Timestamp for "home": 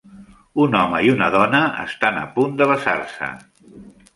0.77-1.01